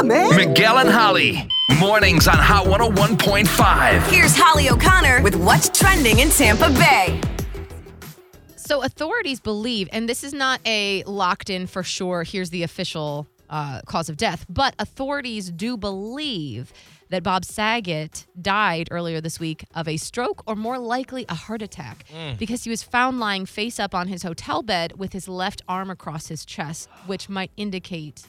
[0.00, 0.36] Wake man!
[0.36, 1.46] Miguel and Holly.
[1.78, 4.10] Mornings on Hot 101.5.
[4.10, 7.20] Here's Holly O'Connor with what's trending in Tampa Bay.
[8.56, 13.26] So authorities believe, and this is not a locked in for sure, here's the official
[13.50, 16.72] uh, cause of death, but authorities do believe
[17.10, 21.60] that Bob Saget died earlier this week of a stroke or more likely a heart
[21.60, 22.06] attack
[22.38, 25.90] because he was found lying face up on his hotel bed with his left arm
[25.90, 28.24] across his chest, which might indicate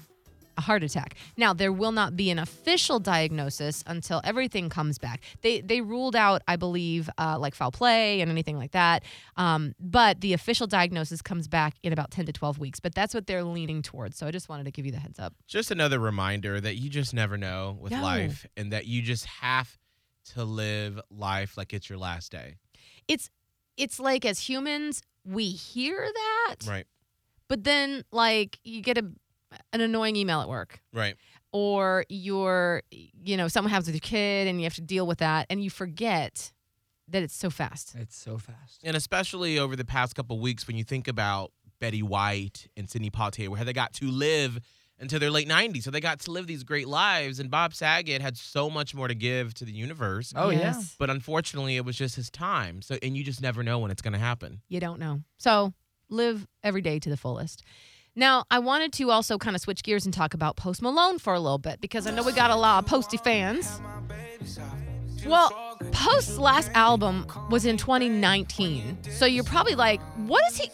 [0.57, 1.15] a heart attack.
[1.37, 5.21] Now, there will not be an official diagnosis until everything comes back.
[5.41, 9.03] They they ruled out, I believe, uh, like foul play and anything like that.
[9.37, 12.79] Um, but the official diagnosis comes back in about 10 to 12 weeks.
[12.79, 14.17] But that's what they're leaning towards.
[14.17, 15.33] So I just wanted to give you the heads up.
[15.47, 18.01] Just another reminder that you just never know with No.
[18.01, 19.77] life and that you just have
[20.33, 22.55] to live life like it's your last day.
[23.07, 23.29] It's
[23.77, 26.85] it's like as humans, we hear that, Right.
[27.47, 29.05] but then like you get a
[29.73, 30.81] an annoying email at work.
[30.93, 31.15] Right.
[31.51, 35.17] or you're you know something happens with your kid and you have to deal with
[35.19, 36.51] that and you forget
[37.07, 38.79] that it's so fast It's so fast.
[38.83, 43.09] And especially over the past couple weeks when you think about Betty White and Sidney
[43.09, 44.59] Poitier, where they got to live
[44.99, 45.81] until their late 90s.
[45.83, 47.39] So they got to live these great lives.
[47.39, 50.31] And Bob Saget had so much more to give to the universe.
[50.35, 50.59] Oh, yeah.
[50.59, 50.95] Yes.
[50.99, 52.83] But unfortunately, it was just his time.
[52.83, 54.61] So, and you just never know when it's going to happen.
[54.69, 55.73] you don't know so
[56.07, 57.63] live every day to the fullest
[58.15, 61.33] now i wanted to also kind of switch gears and talk about post malone for
[61.33, 63.79] a little bit because i know we got a lot of posty fans
[65.25, 65.49] well
[65.91, 70.69] post's last album was in 2019 so you're probably like what is he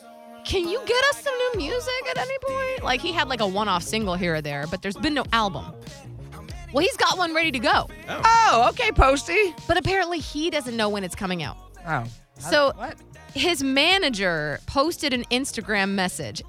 [0.45, 3.47] can you get us some new music at any point like he had like a
[3.47, 5.65] one-off single here or there but there's been no album
[6.73, 9.53] well he's got one ready to go Oh, oh okay, Posty.
[9.67, 11.57] but apparently he doesn't know when it's coming out
[11.87, 12.03] Oh.
[12.39, 12.95] So- what?
[13.33, 16.41] his manager posted an Instagram message.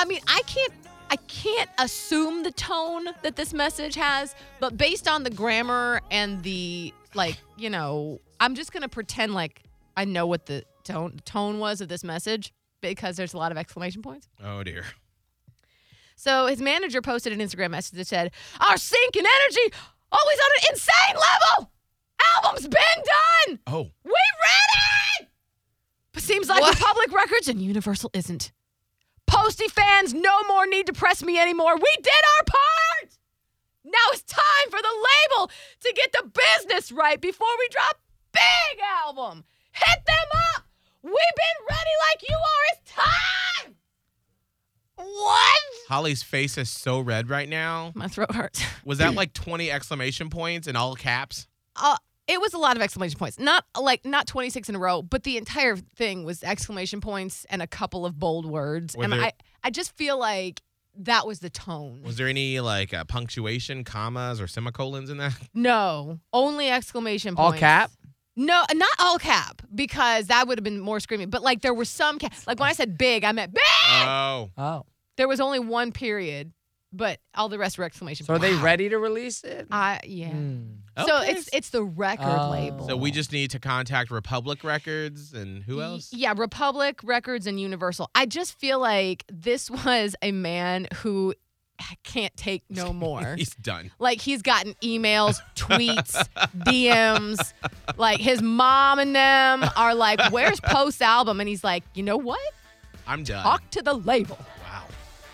[0.00, 0.72] I mean, I can't
[1.10, 6.42] I can't assume the tone that this message has, but based on the grammar and
[6.42, 9.62] the like, you know, I'm just going to pretend like
[9.98, 13.58] I know what the tone tone was of this message because there's a lot of
[13.58, 14.26] exclamation points.
[14.42, 14.84] Oh, dear.
[16.16, 19.76] So his manager posted an Instagram message that said, "Our sync and energy
[20.10, 21.70] always on an insane level.
[22.36, 23.04] Album's been
[23.46, 23.58] done.
[23.66, 25.30] Oh, We ready?
[26.12, 28.50] But seems like Republic Records and Universal isn't.
[29.30, 31.76] Posty fans no more need to press me anymore.
[31.76, 33.16] We did our part.
[33.84, 35.06] Now it's time for the
[35.38, 35.50] label
[35.82, 37.98] to get the business right before we drop
[38.32, 39.44] big album.
[39.72, 40.16] Hit them
[40.56, 40.64] up.
[41.02, 42.64] We've been ready like you are.
[42.72, 43.74] It's time.
[44.96, 45.60] What?
[45.88, 47.92] Holly's face is so red right now.
[47.94, 48.62] My throat hurts.
[48.84, 51.46] Was that like 20 exclamation points in all caps?
[51.76, 51.96] uh,
[52.30, 53.38] it was a lot of exclamation points.
[53.38, 57.60] Not like not 26 in a row, but the entire thing was exclamation points and
[57.60, 58.96] a couple of bold words.
[58.96, 59.32] Were and there- I,
[59.64, 60.62] I just feel like
[60.96, 62.02] that was the tone.
[62.04, 65.34] Was there any like uh, punctuation, commas, or semicolons in that?
[65.54, 67.54] no, only exclamation points.
[67.54, 67.90] All cap?
[68.36, 71.30] No, not all cap because that would have been more screaming.
[71.30, 72.32] But like there were some cap.
[72.46, 73.62] Like when I said big, I meant big.
[73.92, 74.86] Oh, Oh.
[75.16, 76.52] there was only one period,
[76.92, 78.56] but all the rest were exclamation So are points.
[78.56, 79.66] they ready to release it?
[79.70, 80.28] I yeah.
[80.30, 80.62] Hmm.
[81.06, 81.30] So Okay.
[81.32, 82.50] it's it's the record Oh.
[82.50, 82.88] label.
[82.88, 86.12] so we just need to contact Republic Records and who else?
[86.12, 88.10] Yeah, Republic Records and Universal.
[88.14, 91.34] I just feel like this was a man who
[92.04, 93.34] can't take no more.
[93.36, 93.90] He's done.
[93.98, 97.52] like he's gotten emails, tweets, DMs.
[97.96, 102.16] Like his mom and them are like, "Where's Post album?" And he's like, "You know
[102.18, 102.40] what?
[103.06, 103.42] I'm done.
[103.42, 104.38] Talk to the label."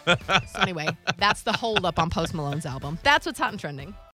[0.07, 2.99] So anyway, that's the holdup on Post Malone's album.
[3.03, 3.97] That's what's hot and trending.